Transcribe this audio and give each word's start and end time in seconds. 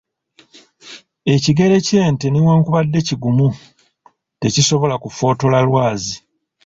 Ekigere 1.33 1.77
ky'ente 1.87 2.25
newankubadde 2.29 2.99
kigumu, 3.07 3.47
tekisobola 4.41 4.95
kufootola 5.03 5.59
lwazi. 5.67 6.15